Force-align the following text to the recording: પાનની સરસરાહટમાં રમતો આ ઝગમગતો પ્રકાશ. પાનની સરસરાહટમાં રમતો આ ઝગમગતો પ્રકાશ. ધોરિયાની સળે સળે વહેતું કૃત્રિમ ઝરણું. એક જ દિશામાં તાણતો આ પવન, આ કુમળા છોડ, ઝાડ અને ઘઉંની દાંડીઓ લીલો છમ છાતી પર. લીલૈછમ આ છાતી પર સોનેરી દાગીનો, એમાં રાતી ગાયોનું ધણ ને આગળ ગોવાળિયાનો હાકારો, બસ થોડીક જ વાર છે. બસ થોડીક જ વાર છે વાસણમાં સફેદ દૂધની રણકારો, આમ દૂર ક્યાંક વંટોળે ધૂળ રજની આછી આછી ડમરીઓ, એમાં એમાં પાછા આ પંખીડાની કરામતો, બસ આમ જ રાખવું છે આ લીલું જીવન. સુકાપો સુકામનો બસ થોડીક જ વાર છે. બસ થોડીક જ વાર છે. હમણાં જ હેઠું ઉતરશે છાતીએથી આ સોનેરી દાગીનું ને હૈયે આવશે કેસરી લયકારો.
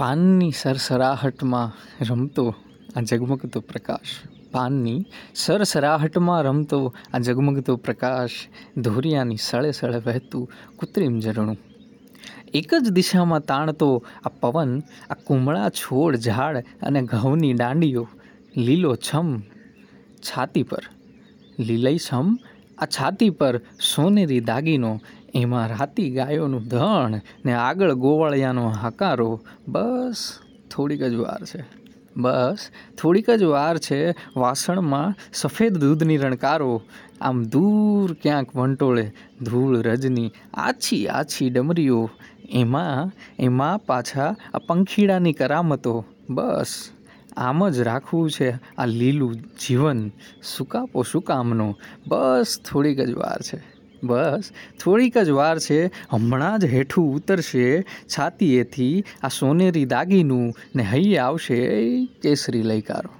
પાનની 0.00 0.52
સરસરાહટમાં 0.52 1.72
રમતો 2.10 2.54
આ 2.96 3.00
ઝગમગતો 3.00 3.60
પ્રકાશ. 3.60 4.28
પાનની 4.52 5.04
સરસરાહટમાં 5.34 6.42
રમતો 6.42 6.94
આ 7.14 7.18
ઝગમગતો 7.18 7.76
પ્રકાશ. 7.76 8.30
ધોરિયાની 8.76 9.36
સળે 9.36 9.72
સળે 9.72 9.98
વહેતું 10.06 10.50
કૃત્રિમ 10.78 11.20
ઝરણું. 11.20 11.58
એક 12.54 12.74
જ 12.74 12.90
દિશામાં 12.90 13.40
તાણતો 13.40 14.04
આ 14.24 14.28
પવન, 14.28 14.82
આ 15.10 15.14
કુમળા 15.14 15.68
છોડ, 15.68 16.16
ઝાડ 16.16 16.56
અને 16.56 17.02
ઘઉંની 17.02 17.52
દાંડીઓ 17.52 18.08
લીલો 18.56 18.96
છમ 18.96 19.40
છાતી 20.18 20.62
પર. 20.62 20.82
લીલૈછમ 21.58 22.38
આ 22.80 22.86
છાતી 22.86 23.30
પર 23.30 23.54
સોનેરી 23.94 24.40
દાગીનો, 24.40 24.92
એમાં 25.34 25.68
રાતી 25.68 26.10
ગાયોનું 26.10 26.68
ધણ 26.68 27.20
ને 27.44 27.52
આગળ 27.52 27.92
ગોવાળિયાનો 27.94 28.64
હાકારો, 28.82 29.40
બસ 29.68 30.20
થોડીક 30.70 31.02
જ 31.02 31.14
વાર 31.14 31.42
છે. 31.44 31.60
બસ 32.16 32.70
થોડીક 32.98 33.28
જ 33.30 33.42
વાર 33.44 33.78
છે 33.78 34.14
વાસણમાં 34.36 35.14
સફેદ 35.32 35.78
દૂધની 35.78 36.16
રણકારો, 36.16 36.82
આમ 37.20 37.42
દૂર 37.44 38.16
ક્યાંક 38.22 38.56
વંટોળે 38.56 39.06
ધૂળ 39.42 39.82
રજની 39.82 40.32
આછી 40.54 41.08
આછી 41.08 41.50
ડમરીઓ, 41.50 42.10
એમાં 42.50 43.12
એમાં 43.38 43.78
પાછા 43.86 44.30
આ 44.54 44.58
પંખીડાની 44.58 45.32
કરામતો, 45.32 45.94
બસ 46.30 46.72
આમ 47.36 47.68
જ 47.68 47.78
રાખવું 47.78 48.30
છે 48.30 48.50
આ 48.78 48.86
લીલું 48.86 49.34
જીવન. 49.34 50.10
સુકાપો 50.56 51.02
સુકામનો 51.02 51.78
બસ 52.08 52.58
થોડીક 52.70 53.00
જ 53.00 53.12
વાર 53.12 53.42
છે. 53.42 53.62
બસ 54.02 54.50
થોડીક 54.80 55.18
જ 55.18 55.28
વાર 55.28 55.58
છે. 55.58 55.86
હમણાં 55.86 56.58
જ 56.58 56.64
હેઠું 56.64 57.14
ઉતરશે 57.14 57.82
છાતીએથી 57.82 59.04
આ 59.22 59.28
સોનેરી 59.28 59.84
દાગીનું 59.84 60.54
ને 60.76 60.82
હૈયે 60.82 61.18
આવશે 61.18 61.58
કેસરી 62.22 62.62
લયકારો. 62.62 63.10